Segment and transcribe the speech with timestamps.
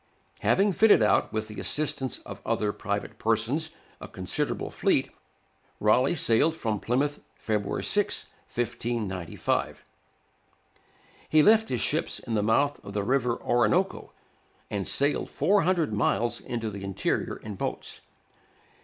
[0.39, 3.69] Having fitted out, with the assistance of other private persons,
[3.99, 5.11] a considerable fleet,
[5.79, 9.85] Raleigh sailed from Plymouth, February 6, 1595.
[11.29, 14.11] He left his ships in the mouth of the river Orinoco,
[14.71, 18.01] and sailed 400 miles into the interior in boats.